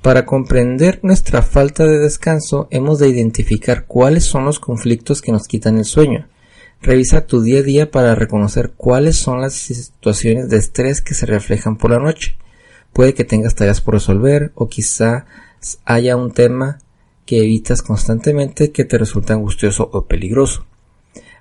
para 0.03 0.25
comprender 0.25 1.01
nuestra 1.03 1.43
falta 1.43 1.85
de 1.85 1.99
descanso 1.99 2.69
hemos 2.71 3.01
de 3.01 3.09
identificar 3.09 3.87
cuáles 3.87 4.23
son 4.25 4.45
los 4.45 4.61
conflictos 4.61 5.21
que 5.21 5.33
nos 5.33 5.49
quitan 5.49 5.79
el 5.79 5.85
sueño. 5.85 6.29
Revisa 6.83 7.27
tu 7.27 7.43
día 7.43 7.61
a 7.61 7.63
día 7.63 7.91
para 7.91 8.15
reconocer 8.15 8.73
cuáles 8.77 9.17
son 9.17 9.41
las 9.41 9.55
situaciones 9.55 10.49
de 10.51 10.59
estrés 10.59 11.01
que 11.01 11.15
se 11.15 11.27
reflejan 11.27 11.77
por 11.77 11.91
la 11.91 11.99
noche. 11.99 12.37
Puede 12.93 13.15
que 13.15 13.25
tengas 13.25 13.55
tareas 13.55 13.81
por 13.81 13.95
resolver 13.95 14.53
o 14.55 14.69
quizá 14.69 15.27
haya 15.85 16.17
un 16.17 16.33
tema 16.33 16.79
que 17.25 17.39
evitas 17.41 17.83
constantemente 17.83 18.71
que 18.71 18.85
te 18.85 18.99
resulta 18.99 19.35
angustioso 19.35 19.91
o 19.93 20.07
peligroso. 20.07 20.65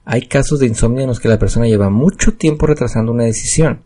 Hay 0.03 0.23
casos 0.23 0.59
de 0.59 0.67
insomnio 0.67 1.03
en 1.03 1.07
los 1.07 1.19
que 1.19 1.29
la 1.29 1.39
persona 1.39 1.67
lleva 1.67 1.89
mucho 1.89 2.33
tiempo 2.33 2.67
retrasando 2.67 3.11
una 3.11 3.23
decisión, 3.23 3.81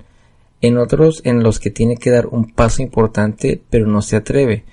en 0.62 0.78
otros 0.78 1.22
en 1.26 1.44
los 1.44 1.60
que 1.60 1.70
tiene 1.72 1.98
que 1.98 2.10
dar 2.10 2.28
un 2.28 2.52
paso 2.52 2.82
importante 2.82 3.62
pero 3.70 3.86
no 3.88 4.02
se 4.02 4.16
atreve. 4.16 4.66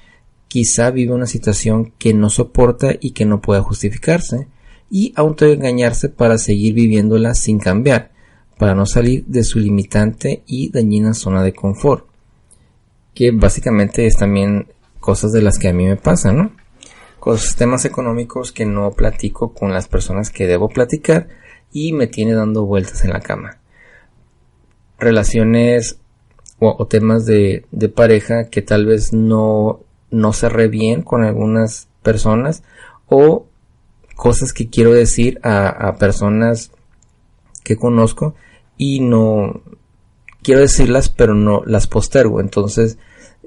Quizá 0.48 0.90
vive 0.90 1.12
una 1.12 1.26
situación 1.26 1.92
que 1.98 2.14
no 2.14 2.30
soporta 2.30 2.94
y 3.00 3.10
que 3.10 3.24
no 3.24 3.40
pueda 3.40 3.62
justificarse, 3.62 4.46
y 4.90 5.14
engañarse 5.16 6.08
para 6.08 6.38
seguir 6.38 6.74
viviéndola 6.74 7.34
sin 7.34 7.58
cambiar, 7.58 8.10
para 8.58 8.74
no 8.74 8.86
salir 8.86 9.24
de 9.26 9.44
su 9.44 9.58
limitante 9.58 10.42
y 10.46 10.70
dañina 10.70 11.14
zona 11.14 11.42
de 11.42 11.52
confort. 11.52 12.06
Que 13.14 13.30
básicamente 13.30 14.06
es 14.06 14.16
también 14.16 14.68
cosas 15.00 15.32
de 15.32 15.42
las 15.42 15.58
que 15.58 15.68
a 15.68 15.72
mí 15.72 15.86
me 15.86 15.96
pasan, 15.96 16.36
¿no? 16.36 16.52
temas 17.56 17.84
económicos 17.84 18.52
que 18.52 18.66
no 18.66 18.92
platico 18.92 19.52
con 19.52 19.72
las 19.72 19.88
personas 19.88 20.30
que 20.30 20.46
debo 20.46 20.68
platicar 20.68 21.28
y 21.72 21.92
me 21.92 22.06
tiene 22.06 22.34
dando 22.34 22.64
vueltas 22.64 23.04
en 23.04 23.10
la 23.10 23.20
cama. 23.20 23.58
Relaciones 24.98 25.98
o, 26.58 26.86
temas 26.86 27.26
de, 27.26 27.66
pareja 27.94 28.48
que 28.48 28.62
tal 28.62 28.86
vez 28.86 29.12
no, 29.12 29.80
no 30.10 30.32
cerré 30.32 30.68
bien 30.68 31.02
con 31.02 31.24
algunas 31.24 31.88
personas 32.02 32.62
o 33.08 33.46
cosas 34.16 34.52
que 34.52 34.68
quiero 34.68 34.92
decir 34.92 35.38
a, 35.44 35.94
personas 35.98 36.72
que 37.62 37.76
conozco 37.76 38.34
y 38.76 39.00
no 39.00 39.62
quiero 40.42 40.60
decirlas 40.60 41.08
pero 41.08 41.34
no 41.34 41.62
las 41.64 41.86
postergo 41.86 42.40
entonces 42.40 42.98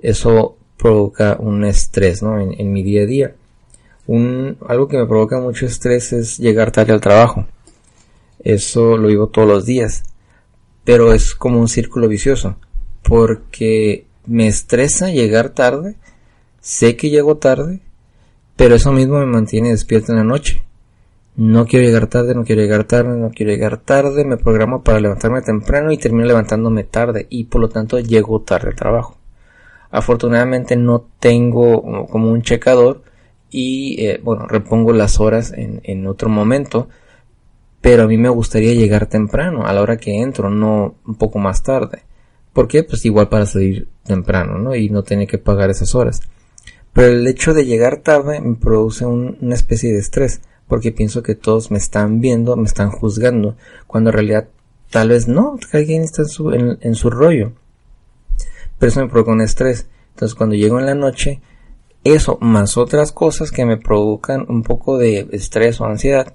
eso 0.01 0.55
provoca 0.77 1.35
un 1.39 1.65
estrés 1.65 2.23
¿no? 2.23 2.39
en 2.39 2.71
mi 2.71 2.83
día 2.83 3.03
a 3.03 3.05
día 3.05 3.35
un, 4.11 4.57
algo 4.67 4.87
que 4.87 4.97
me 4.97 5.05
provoca 5.05 5.39
mucho 5.39 5.67
estrés 5.67 6.13
es 6.13 6.39
llegar 6.39 6.71
tarde 6.71 6.93
al 6.93 6.99
trabajo. 6.99 7.45
Eso 8.39 8.97
lo 8.97 9.07
vivo 9.07 9.27
todos 9.27 9.47
los 9.47 9.67
días. 9.67 10.01
Pero 10.83 11.13
es 11.13 11.35
como 11.35 11.59
un 11.59 11.67
círculo 11.67 12.07
vicioso. 12.07 12.57
Porque 13.03 14.07
me 14.25 14.47
estresa 14.47 15.11
llegar 15.11 15.49
tarde. 15.49 15.93
Sé 16.59 16.95
que 16.95 17.11
llego 17.11 17.37
tarde. 17.37 17.81
Pero 18.59 18.75
eso 18.75 18.91
mismo 18.91 19.17
me 19.19 19.25
mantiene 19.25 19.69
despierto 19.69 20.11
en 20.11 20.17
la 20.17 20.25
noche. 20.25 20.61
No 21.37 21.65
quiero 21.65 21.85
llegar 21.85 22.07
tarde, 22.07 22.35
no 22.35 22.43
quiero 22.43 22.61
llegar 22.61 22.83
tarde, 22.83 23.17
no 23.17 23.29
quiero 23.29 23.53
llegar 23.53 23.77
tarde. 23.77 24.25
Me 24.25 24.35
programo 24.35 24.83
para 24.83 24.99
levantarme 24.99 25.41
temprano 25.41 25.93
y 25.93 25.97
termino 25.97 26.25
levantándome 26.25 26.83
tarde. 26.83 27.25
Y 27.29 27.45
por 27.45 27.61
lo 27.61 27.69
tanto 27.69 27.99
llego 27.99 28.41
tarde 28.41 28.71
al 28.71 28.75
trabajo. 28.75 29.17
Afortunadamente 29.91 30.75
no 30.75 31.05
tengo 31.21 32.05
como 32.07 32.31
un 32.31 32.41
checador 32.41 33.03
y 33.49 34.05
eh, 34.05 34.19
bueno, 34.21 34.45
repongo 34.45 34.91
las 34.91 35.21
horas 35.21 35.53
en, 35.55 36.05
otro 36.05 36.27
momento, 36.27 36.89
pero 37.79 38.03
a 38.03 38.07
mí 38.07 38.17
me 38.17 38.27
gustaría 38.27 38.73
llegar 38.73 39.05
temprano, 39.05 39.67
a 39.67 39.71
la 39.71 39.81
hora 39.81 39.95
que 39.95 40.21
entro, 40.21 40.49
no 40.49 40.95
un 41.07 41.15
poco 41.15 41.39
más 41.39 41.63
tarde. 41.63 42.03
¿Por 42.51 42.67
qué? 42.67 42.83
Pues 42.83 43.05
igual 43.05 43.29
para 43.29 43.45
salir 43.45 43.87
temprano, 44.03 44.57
¿no? 44.57 44.75
Y 44.75 44.89
no 44.89 45.03
tener 45.03 45.29
que 45.29 45.37
pagar 45.37 45.69
esas 45.69 45.95
horas. 45.95 46.19
Pero 46.93 47.13
el 47.13 47.27
hecho 47.27 47.53
de 47.53 47.65
llegar 47.65 47.97
tarde 47.97 48.41
me 48.41 48.55
produce 48.55 49.05
una 49.05 49.55
especie 49.55 49.91
de 49.91 49.99
estrés, 49.99 50.41
porque 50.67 50.91
pienso 50.91 51.23
que 51.23 51.35
todos 51.35 51.71
me 51.71 51.77
están 51.77 52.21
viendo, 52.21 52.55
me 52.55 52.65
están 52.65 52.91
juzgando, 52.91 53.55
cuando 53.87 54.09
en 54.09 54.15
realidad 54.15 54.47
tal 54.89 55.09
vez 55.09 55.27
no, 55.27 55.57
alguien 55.71 56.03
está 56.03 56.23
en 56.23 56.29
su, 56.29 56.51
en 56.51 56.95
su 56.95 57.09
rollo. 57.09 57.53
Pero 58.77 58.89
eso 58.89 59.01
me 59.01 59.09
provoca 59.09 59.31
un 59.31 59.41
estrés. 59.41 59.87
Entonces 60.13 60.35
cuando 60.35 60.55
llego 60.55 60.79
en 60.79 60.85
la 60.85 60.95
noche, 60.95 61.41
eso 62.03 62.37
más 62.41 62.77
otras 62.77 63.11
cosas 63.11 63.51
que 63.51 63.65
me 63.65 63.77
provocan 63.77 64.45
un 64.47 64.63
poco 64.63 64.97
de 64.97 65.27
estrés 65.31 65.79
o 65.81 65.85
ansiedad 65.85 66.33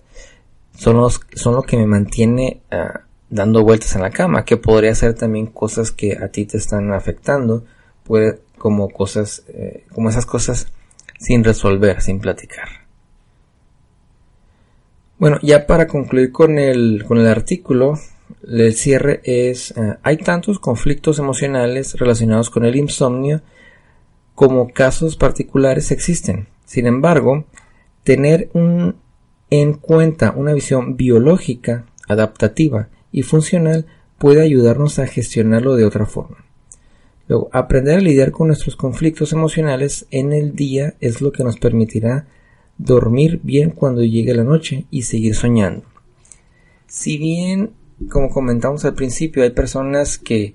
son 0.77 0.97
los 0.99 1.21
son 1.35 1.55
lo 1.55 1.63
que 1.63 1.77
me 1.77 1.87
mantiene 1.87 2.61
ah, 2.71 3.03
dando 3.31 3.63
vueltas 3.63 3.95
en 3.95 4.03
la 4.03 4.11
cama 4.11 4.45
que 4.45 4.57
podría 4.57 4.95
ser 4.95 5.15
también 5.15 5.47
cosas 5.47 5.91
que 5.91 6.19
a 6.19 6.29
ti 6.29 6.45
te 6.45 6.59
están 6.59 6.93
afectando 6.93 7.65
puede 8.05 8.41
como 8.65 8.89
cosas 8.89 9.45
eh, 9.49 9.85
como 9.93 10.09
esas 10.09 10.25
cosas 10.25 10.69
sin 11.19 11.45
resolver 11.45 12.01
sin 12.01 12.19
platicar 12.19 12.67
bueno 15.19 15.39
ya 15.43 15.67
para 15.67 15.87
concluir 15.87 16.33
con 16.33 16.59
el 16.59 17.05
con 17.07 17.19
el 17.19 17.27
artículo 17.27 17.99
el 18.49 18.75
cierre 18.75 19.21
es 19.25 19.75
ah, 19.77 19.99
hay 20.03 20.17
tantos 20.17 20.59
conflictos 20.61 21.19
emocionales 21.19 21.93
relacionados 21.99 22.49
con 22.49 22.65
el 22.65 22.75
insomnio 22.75 23.43
como 24.35 24.71
casos 24.71 25.17
particulares 25.17 25.91
existen. 25.91 26.49
Sin 26.65 26.87
embargo, 26.87 27.45
tener 28.03 28.49
en 29.51 29.75
cuenta 29.75 30.33
una 30.35 30.55
visión 30.55 30.97
biológica, 30.97 31.85
adaptativa 32.09 32.89
y 33.13 33.25
funcional 33.25 33.85
puede 34.17 34.43
ayudarnos 34.43 34.99
a 34.99 35.07
gestionarlo 35.07 35.77
de 35.77 35.85
otra 35.85 36.07
forma. 36.07 36.39
Luego, 37.29 37.49
aprender 37.53 37.99
a 37.99 38.03
lidiar 38.03 38.33
con 38.33 38.49
nuestros 38.49 38.77
conflictos 38.77 39.33
emocionales 39.33 40.07
en 40.11 40.33
el 40.33 40.55
día 40.55 40.95
es 41.01 41.21
lo 41.21 41.33
que 41.33 41.45
nos 41.45 41.59
permitirá 41.59 42.27
dormir 42.77 43.41
bien 43.43 43.71
cuando 43.71 44.03
llegue 44.03 44.35
la 44.35 44.45
noche 44.45 44.87
y 44.91 45.03
seguir 45.03 45.35
soñando. 45.35 45.85
Si 46.87 47.17
bien, 47.17 47.73
como 48.11 48.31
comentamos 48.31 48.85
al 48.85 48.95
principio, 48.95 49.43
hay 49.43 49.51
personas 49.51 50.19
que 50.19 50.55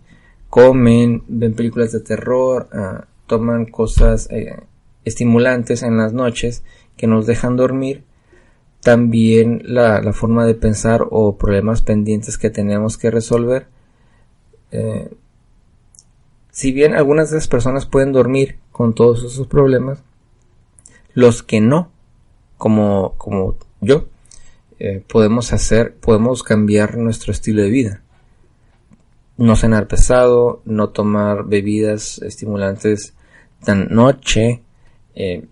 comen, 0.50 1.24
ven 1.28 1.54
películas 1.54 1.92
de 1.92 2.02
terror, 2.02 2.70
ah, 2.74 3.08
toman 3.28 3.66
cosas 3.66 4.30
eh, 4.32 4.56
estimulantes 5.06 5.84
en 5.84 5.98
las 5.98 6.14
noches 6.14 6.64
que 6.98 7.08
nos 7.08 7.26
dejan 7.26 7.56
dormir, 7.56 8.04
también 8.82 9.62
la, 9.66 10.02
forma 10.14 10.46
de 10.46 10.56
pensar 10.56 11.06
o 11.10 11.38
problemas 11.38 11.82
pendientes 11.82 12.38
que 12.38 12.50
tenemos 12.50 12.98
que 12.98 13.12
resolver. 13.12 13.68
Eh, 14.72 15.10
si 16.60 16.74
bien 16.74 16.94
algunas 16.94 17.30
de 17.30 17.38
las 17.38 17.48
personas 17.48 17.86
pueden 17.86 18.12
dormir 18.12 18.58
con 18.74 18.94
todos 18.94 19.24
esos 19.24 19.48
problemas, 19.48 20.04
los 21.14 21.42
que 21.42 21.62
no, 21.62 21.90
como, 22.58 23.14
como 23.18 23.56
yo, 23.80 24.10
eh, 24.78 25.02
podemos 25.08 25.54
hacer, 25.54 25.96
podemos 25.96 26.44
cambiar 26.44 26.98
nuestro 26.98 27.32
estilo 27.32 27.62
de 27.62 27.70
vida. 27.70 28.02
No 29.38 29.56
cenar 29.56 29.88
pesado, 29.88 30.62
no 30.66 30.90
tomar 30.90 31.46
bebidas 31.46 32.18
estimulantes 32.18 33.14
tan 33.64 33.88
noche, 33.88 34.62
eh, 35.16 35.46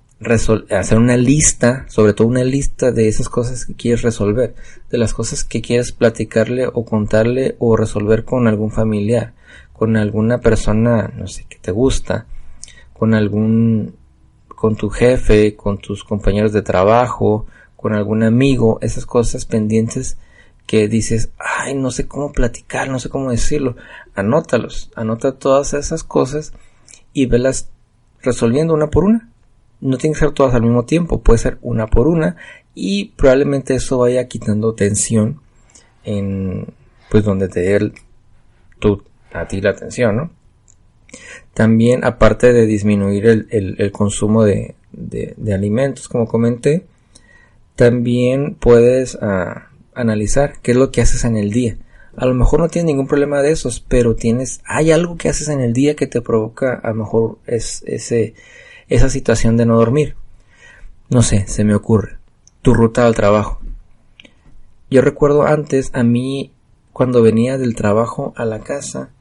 hacer 0.71 0.97
una 0.97 1.15
lista, 1.15 1.85
sobre 1.87 2.11
todo 2.11 2.27
una 2.27 2.43
lista 2.43 2.91
de 2.91 3.07
esas 3.07 3.29
cosas 3.29 3.65
que 3.65 3.75
quieres 3.75 4.01
resolver, 4.01 4.55
de 4.89 4.97
las 4.97 5.13
cosas 5.13 5.45
que 5.45 5.61
quieres 5.61 5.93
platicarle 5.93 6.67
o 6.67 6.83
contarle 6.83 7.55
o 7.59 7.77
resolver 7.77 8.25
con 8.25 8.45
algún 8.49 8.71
familiar, 8.71 9.36
con 9.73 9.97
alguna 9.97 10.39
persona, 10.39 11.11
no 11.15 11.27
sé, 11.27 11.45
que 11.47 11.57
te 11.57 11.71
gusta, 11.71 12.25
con 12.93 13.13
algún, 13.13 13.95
con 14.47 14.75
tu 14.75 14.89
jefe, 14.89 15.55
con 15.55 15.77
tus 15.77 16.03
compañeros 16.03 16.51
de 16.53 16.61
trabajo, 16.61 17.45
con 17.75 17.93
algún 17.93 18.23
amigo, 18.23 18.79
esas 18.81 19.05
cosas 19.05 19.45
pendientes 19.45 20.17
que 20.65 20.87
dices, 20.87 21.29
ay, 21.37 21.75
no 21.75 21.91
sé 21.91 22.07
cómo 22.07 22.33
platicar, 22.33 22.89
no 22.89 22.99
sé 22.99 23.09
cómo 23.09 23.31
decirlo, 23.31 23.75
anótalos, 24.15 24.91
anota 24.95 25.37
todas 25.37 25.73
esas 25.73 26.03
cosas 26.03 26.53
y 27.13 27.27
velas 27.27 27.69
resolviendo 28.21 28.73
una 28.73 28.89
por 28.89 29.05
una. 29.05 29.29
No 29.79 29.97
tiene 29.97 30.15
que 30.15 30.19
ser 30.19 30.31
todas 30.31 30.55
al 30.55 30.63
mismo 30.63 30.85
tiempo, 30.85 31.21
puede 31.21 31.39
ser 31.39 31.59
una 31.61 31.87
por 31.87 32.07
una 32.07 32.35
y 32.73 33.05
probablemente 33.15 33.75
eso 33.75 33.99
vaya 33.99 34.27
quitando 34.27 34.73
tensión 34.73 35.39
en 36.03 36.67
pues 37.09 37.23
donde 37.23 37.47
te 37.47 37.61
dé 37.61 37.93
a 39.33 39.47
ti 39.47 39.61
la 39.61 39.71
atención, 39.71 40.15
¿no? 40.15 40.31
También 41.53 42.03
aparte 42.03 42.53
de 42.53 42.65
disminuir 42.65 43.25
el, 43.25 43.91
consumo 43.91 44.43
de, 44.43 44.75
alimentos, 45.51 46.07
como 46.07 46.27
comenté, 46.27 46.85
también 47.75 48.55
puedes 48.55 49.17
ah, 49.21 49.69
analizar 49.95 50.59
qué 50.61 50.71
es 50.71 50.77
lo 50.77 50.91
que 50.91 51.01
haces 51.01 51.23
en 51.23 51.37
el 51.37 51.51
día. 51.51 51.77
A 52.15 52.25
lo 52.25 52.33
mejor 52.33 52.59
no 52.59 52.67
tienes 52.67 52.87
ningún 52.87 53.07
problema 53.07 53.41
de 53.41 53.51
esos, 53.51 53.79
pero 53.79 54.15
tienes, 54.15 54.61
hay 54.65 54.91
algo 54.91 55.17
que 55.17 55.29
haces 55.29 55.49
en 55.49 55.61
el 55.61 55.73
día 55.73 55.95
que 55.95 56.07
te 56.07 56.21
provoca 56.21 56.73
a 56.73 56.89
lo 56.89 56.95
mejor 56.95 57.37
es, 57.45 57.83
ese, 57.85 58.33
esa 58.87 59.09
situación 59.09 59.57
de 59.57 59.65
no 59.65 59.77
dormir. 59.77 60.15
No 61.09 61.21
sé, 61.21 61.47
se 61.47 61.63
me 61.63 61.75
ocurre. 61.75 62.17
Tu 62.61 62.73
ruta 62.73 63.05
al 63.05 63.15
trabajo. 63.15 63.59
Yo 64.89 65.01
recuerdo 65.01 65.43
antes, 65.43 65.89
a 65.93 66.03
mí, 66.03 66.51
cuando 66.93 67.21
venía 67.21 67.57
del 67.57 67.75
trabajo 67.75 68.33
a 68.35 68.45
la 68.45 68.59
casa, 68.59 69.11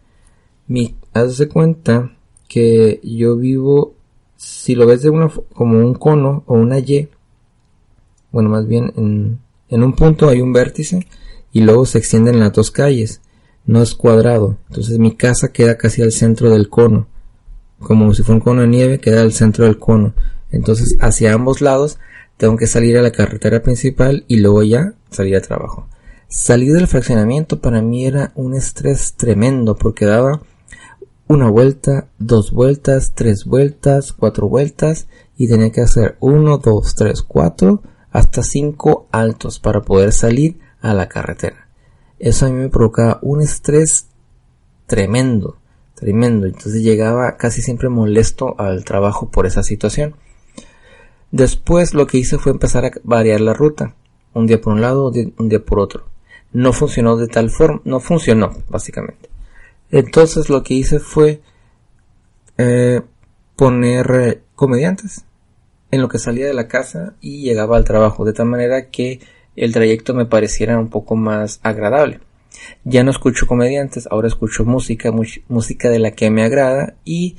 mi, 0.69 0.97
haz 1.13 1.39
de 1.39 1.49
cuenta 1.49 2.13
que 2.49 3.01
yo 3.03 3.37
vivo, 3.37 3.95
si 4.37 4.75
lo 4.75 4.87
ves 4.87 5.03
de 5.03 5.11
una, 5.11 5.31
como 5.55 5.79
un 5.79 5.95
cono 5.95 6.45
o 6.47 6.55
una 6.55 6.79
Y, 6.79 7.09
bueno, 8.33 8.51
más 8.51 8.67
bien 8.67 8.93
en, 8.97 9.39
en 9.69 9.83
un 9.83 9.95
punto 9.95 10.29
hay 10.29 10.41
un 10.41 10.53
vértice 10.53 11.07
y 11.53 11.61
luego 11.61 11.87
se 11.87 11.99
extienden 11.99 12.41
las 12.41 12.53
dos 12.53 12.71
calles. 12.71 13.21
No 13.65 13.83
es 13.83 13.95
cuadrado. 13.95 14.59
Entonces 14.69 14.99
mi 14.99 15.17
casa 15.17 15.53
queda 15.53 15.77
casi 15.77 16.03
al 16.03 16.13
centro 16.13 16.51
del 16.51 16.69
cono 16.69 17.09
como 17.79 18.13
si 18.15 18.23
fuera 18.23 18.37
un 18.37 18.41
cono 18.41 18.63
de 18.63 18.69
nieve, 18.69 19.01
queda 19.01 19.23
al 19.23 19.33
centro 19.33 19.65
del 19.65 19.79
cono. 19.79 20.15
Entonces, 20.51 20.97
hacia 21.01 21.35
ambos 21.35 21.61
lados, 21.61 21.99
tengo 22.37 22.57
que 22.57 22.67
salir 22.67 22.97
a 22.97 23.03
la 23.03 23.13
carretera 23.13 23.63
principal 23.63 24.25
y 24.29 24.37
luego 24.37 24.63
ya 24.63 24.95
salir 25.11 25.37
a 25.37 25.41
trabajo. 25.41 25.89
Salir 26.29 26.73
del 26.73 26.89
fraccionamiento 26.89 27.61
para 27.61 27.83
mí 27.83 28.07
era 28.07 28.33
un 28.35 28.55
estrés 28.55 29.15
tremendo 29.15 29.77
porque 29.77 30.07
daba 30.07 30.43
una 31.29 31.51
vuelta, 31.51 32.09
dos 32.19 32.53
vueltas, 32.53 33.13
tres 33.15 33.45
vueltas, 33.45 34.13
cuatro 34.13 34.49
vueltas 34.49 35.09
y 35.37 35.49
tenía 35.49 35.71
que 35.71 35.81
hacer 35.81 36.17
uno, 36.21 36.59
dos, 36.59 36.95
tres, 36.95 37.23
cuatro, 37.23 37.83
hasta 38.11 38.43
cinco 38.43 39.07
altos 39.11 39.59
para 39.59 39.83
poder 39.83 40.13
salir 40.13 40.59
a 40.81 40.95
la 40.95 41.09
carretera. 41.09 41.69
Eso 42.19 42.47
a 42.47 42.51
mí 42.51 42.55
me 42.55 42.69
provocaba 42.69 43.19
un 43.23 43.43
estrés 43.43 44.07
tremendo 44.87 45.57
tremendo. 45.97 46.47
Entonces 46.47 46.83
llegaba 46.83 47.37
casi 47.37 47.61
siempre 47.61 47.89
molesto 47.89 48.55
al 48.61 48.85
trabajo 48.85 49.31
por 49.31 49.47
esa 49.47 49.65
situación. 49.65 50.15
Después 51.33 51.93
lo 51.93 52.07
que 52.07 52.19
hice 52.19 52.39
fue 52.39 52.53
empezar 52.53 52.85
a 52.85 52.93
variar 53.03 53.41
la 53.41 53.55
ruta. 53.55 53.97
Un 54.33 54.47
día 54.47 54.61
por 54.61 54.75
un 54.75 54.83
lado, 54.83 55.11
un 55.39 55.49
día 55.49 55.65
por 55.65 55.81
otro. 55.81 56.05
No 56.53 56.73
funcionó 56.73 57.17
de 57.17 57.27
tal 57.27 57.51
forma, 57.51 57.81
no 57.85 57.99
funcionó, 57.99 58.53
básicamente. 58.69 59.29
Entonces 59.91 60.49
lo 60.49 60.63
que 60.63 60.75
hice 60.75 60.99
fue 60.99 61.41
eh, 62.59 63.03
poner 63.57 64.11
eh, 64.11 64.43
comediantes 64.55 65.25
en 65.91 66.01
lo 66.01 66.09
que 66.09 66.19
salía 66.19 66.47
de 66.47 66.55
la 66.55 66.69
casa 66.69 67.15
y 67.21 67.43
llegaba 67.43 67.77
al 67.77 67.85
trabajo, 67.85 68.25
de 68.25 68.33
tal 68.33 68.47
manera 68.47 68.91
que 68.91 69.21
el 69.55 69.73
trayecto 69.73 70.15
me 70.15 70.27
pareciera 70.27 70.79
un 70.79 70.91
poco 70.91 71.17
más 71.17 71.61
agradable. 71.63 72.21
Ya 72.85 73.05
no 73.05 73.11
escucho 73.11 73.47
comediantes, 73.47 74.09
ahora 74.11 74.29
escucho 74.29 74.65
música, 74.65 75.13
música 75.49 75.91
de 75.91 75.99
la 75.99 76.13
que 76.13 76.31
me 76.31 76.43
agrada 76.43 76.95
y 77.05 77.37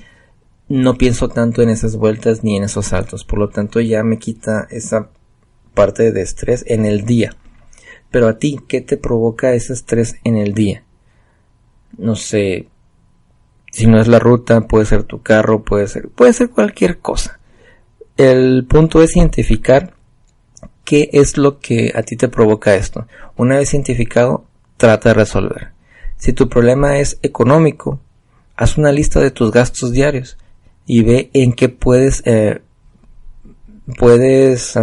no 0.69 0.97
pienso 0.97 1.29
tanto 1.29 1.62
en 1.62 1.69
esas 1.69 1.95
vueltas 1.95 2.43
ni 2.43 2.57
en 2.57 2.63
esos 2.63 2.88
saltos. 2.88 3.23
Por 3.23 3.39
lo 3.39 3.49
tanto, 3.49 3.79
ya 3.79 4.03
me 4.03 4.19
quita 4.19 4.67
esa 4.69 5.10
parte 5.73 6.12
de 6.12 6.21
estrés 6.21 6.63
en 6.67 6.86
el 6.86 7.05
día. 7.05 7.36
Pero 8.12 8.27
a 8.27 8.38
ti, 8.38 8.60
¿qué 8.67 8.81
te 8.81 8.97
provoca 8.97 9.53
ese 9.53 9.73
estrés 9.73 10.15
en 10.23 10.38
el 10.38 10.53
día? 10.53 10.83
No 11.97 12.15
sé, 12.15 12.67
si 13.71 13.88
no 13.88 14.00
es 14.00 14.08
la 14.08 14.19
ruta, 14.19 14.62
puede 14.62 14.86
ser 14.86 15.04
tu 15.04 15.21
carro, 15.21 15.63
puede 15.63 15.88
ser, 15.88 16.10
puede 16.10 16.34
ser 16.34 16.50
cualquier 16.50 17.00
cosa. 17.00 17.39
El 18.17 18.65
punto 18.65 19.04
es 19.04 19.15
identificar 19.15 19.93
qué 20.84 21.10
es 21.13 21.38
lo 21.38 21.60
que 21.60 21.91
a 21.95 22.02
ti 22.02 22.15
te 22.15 22.28
provoca 22.28 22.76
esto. 22.76 23.08
Una 23.36 23.58
vez 23.58 23.73
identificado, 23.73 24.45
trata 24.78 25.10
de 25.10 25.15
resolver. 25.15 25.71
Si 26.17 26.34
tu 26.34 26.50
problema 26.50 26.97
es 26.97 27.19
económico, 27.21 28.00
haz 28.56 28.78
una 28.78 28.91
lista 28.91 29.19
de 29.19 29.32
tus 29.32 29.52
gastos 29.52 29.91
diarios 29.91 30.38
y 30.86 31.04
ve 31.04 31.30
en 31.34 31.54
qué 31.54 31.69
puedes, 31.69 32.23
eh, 32.26 32.62
puedes 33.97 34.76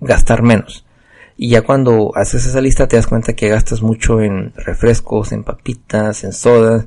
gastar 0.00 0.42
menos. 0.42 0.84
Y 1.42 1.48
ya 1.48 1.62
cuando 1.62 2.12
haces 2.16 2.44
esa 2.44 2.60
lista 2.60 2.86
te 2.86 2.96
das 2.96 3.06
cuenta 3.06 3.32
que 3.32 3.48
gastas 3.48 3.80
mucho 3.80 4.20
en 4.20 4.52
refrescos, 4.56 5.32
en 5.32 5.42
papitas, 5.42 6.22
en 6.22 6.34
sodas, 6.34 6.86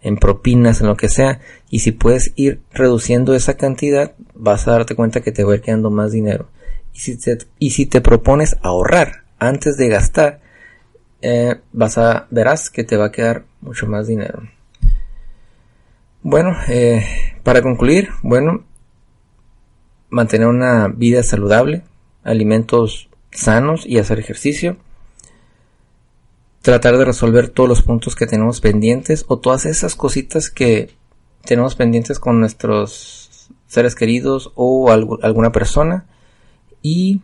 en 0.00 0.16
propinas, 0.16 0.80
en 0.80 0.88
lo 0.88 0.96
que 0.96 1.08
sea. 1.08 1.38
Y 1.70 1.78
si 1.78 1.92
puedes 1.92 2.32
ir 2.34 2.60
reduciendo 2.72 3.32
esa 3.32 3.56
cantidad, 3.56 4.16
vas 4.34 4.66
a 4.66 4.72
darte 4.72 4.96
cuenta 4.96 5.20
que 5.20 5.30
te 5.30 5.44
va 5.44 5.52
a 5.52 5.54
ir 5.54 5.60
quedando 5.60 5.88
más 5.88 6.10
dinero. 6.10 6.48
Y 6.92 6.98
si 6.98 7.16
te, 7.16 7.38
y 7.60 7.70
si 7.70 7.86
te 7.86 8.00
propones 8.00 8.56
ahorrar 8.60 9.22
antes 9.38 9.76
de 9.76 9.86
gastar, 9.86 10.40
eh, 11.20 11.60
vas 11.72 11.96
a, 11.96 12.26
verás 12.28 12.70
que 12.70 12.82
te 12.82 12.96
va 12.96 13.06
a 13.06 13.12
quedar 13.12 13.44
mucho 13.60 13.86
más 13.86 14.08
dinero. 14.08 14.42
Bueno, 16.24 16.56
eh, 16.66 17.04
para 17.44 17.62
concluir, 17.62 18.08
bueno, 18.24 18.64
mantener 20.10 20.48
una 20.48 20.88
vida 20.88 21.22
saludable, 21.22 21.84
alimentos 22.24 23.08
sanos 23.32 23.86
y 23.86 23.98
hacer 23.98 24.18
ejercicio. 24.18 24.76
Tratar 26.62 26.96
de 26.96 27.04
resolver 27.04 27.48
todos 27.48 27.68
los 27.68 27.82
puntos 27.82 28.14
que 28.14 28.26
tenemos 28.26 28.60
pendientes 28.60 29.24
o 29.28 29.38
todas 29.38 29.66
esas 29.66 29.96
cositas 29.96 30.50
que 30.50 30.90
tenemos 31.44 31.74
pendientes 31.74 32.20
con 32.20 32.38
nuestros 32.38 33.48
seres 33.66 33.94
queridos 33.94 34.52
o 34.54 34.90
alguna 34.90 35.50
persona. 35.50 36.06
Y 36.82 37.20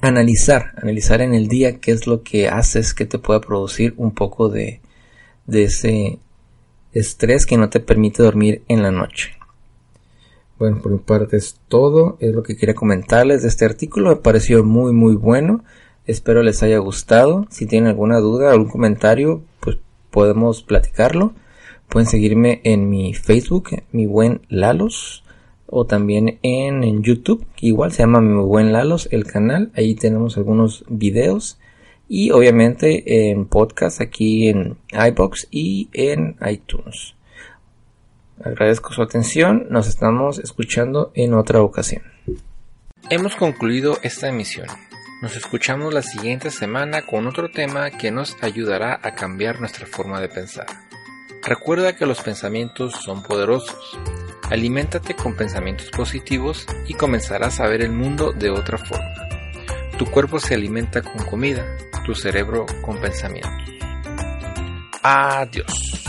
analizar, 0.00 0.72
analizar 0.80 1.20
en 1.20 1.34
el 1.34 1.48
día 1.48 1.78
qué 1.80 1.92
es 1.92 2.06
lo 2.06 2.22
que 2.22 2.48
haces 2.48 2.94
que 2.94 3.06
te 3.06 3.18
pueda 3.18 3.40
producir 3.40 3.94
un 3.96 4.12
poco 4.12 4.48
de, 4.48 4.80
de 5.46 5.64
ese 5.64 6.18
estrés 6.92 7.46
que 7.46 7.56
no 7.56 7.68
te 7.70 7.80
permite 7.80 8.22
dormir 8.22 8.62
en 8.68 8.82
la 8.82 8.90
noche. 8.90 9.37
Bueno, 10.58 10.80
por 10.82 10.92
mi 10.92 10.98
parte 10.98 11.36
es 11.36 11.60
todo, 11.68 12.16
es 12.20 12.34
lo 12.34 12.42
que 12.42 12.56
quería 12.56 12.74
comentarles. 12.74 13.42
De 13.42 13.48
este 13.48 13.64
artículo, 13.64 14.10
me 14.10 14.16
pareció 14.16 14.64
muy 14.64 14.92
muy 14.92 15.14
bueno, 15.14 15.64
espero 16.06 16.42
les 16.42 16.62
haya 16.62 16.78
gustado, 16.78 17.46
si 17.50 17.66
tienen 17.66 17.88
alguna 17.88 18.18
duda, 18.18 18.50
algún 18.50 18.68
comentario, 18.68 19.42
pues 19.60 19.78
podemos 20.10 20.62
platicarlo, 20.62 21.32
pueden 21.88 22.08
seguirme 22.08 22.60
en 22.64 22.90
mi 22.90 23.14
Facebook, 23.14 23.70
mi 23.92 24.06
buen 24.06 24.42
Lalos, 24.48 25.22
o 25.70 25.86
también 25.86 26.38
en, 26.42 27.02
YouTube, 27.02 27.46
que 27.54 27.66
igual 27.66 27.92
se 27.92 28.02
llama 28.02 28.20
Mi 28.20 28.40
Buen 28.42 28.72
Lalos, 28.72 29.08
el 29.12 29.24
canal. 29.24 29.70
Ahí 29.76 29.94
tenemos 29.94 30.38
algunos 30.38 30.84
videos. 30.88 31.58
Y 32.08 32.30
obviamente 32.30 33.30
en 33.30 33.44
podcast 33.44 34.00
aquí 34.00 34.48
en 34.48 34.78
iBox 34.92 35.46
y 35.50 35.90
en 35.92 36.36
iTunes. 36.50 37.17
Agradezco 38.44 38.92
su 38.92 39.02
atención, 39.02 39.66
nos 39.70 39.88
estamos 39.88 40.38
escuchando 40.38 41.10
en 41.14 41.34
otra 41.34 41.62
ocasión. 41.62 42.02
Hemos 43.10 43.36
concluido 43.36 43.98
esta 44.02 44.28
emisión. 44.28 44.66
Nos 45.22 45.36
escuchamos 45.36 45.92
la 45.92 46.02
siguiente 46.02 46.50
semana 46.50 47.02
con 47.02 47.26
otro 47.26 47.50
tema 47.50 47.90
que 47.90 48.10
nos 48.10 48.36
ayudará 48.42 49.00
a 49.02 49.14
cambiar 49.14 49.60
nuestra 49.60 49.86
forma 49.86 50.20
de 50.20 50.28
pensar. 50.28 50.66
Recuerda 51.42 51.96
que 51.96 52.06
los 52.06 52.20
pensamientos 52.20 52.92
son 52.92 53.22
poderosos 53.22 53.98
Aliméntate 54.50 55.14
con 55.14 55.36
pensamientos 55.36 55.90
positivos 55.90 56.66
y 56.86 56.94
comenzarás 56.94 57.60
a 57.60 57.66
ver 57.66 57.82
el 57.82 57.92
mundo 57.92 58.32
de 58.32 58.48
otra 58.48 58.78
forma. 58.78 59.28
Tu 59.98 60.06
cuerpo 60.06 60.40
se 60.40 60.54
alimenta 60.54 61.02
con 61.02 61.22
comida, 61.26 61.66
tu 62.06 62.14
cerebro 62.14 62.64
con 62.82 62.98
pensamientos. 62.98 63.52
Adiós. 65.02 66.08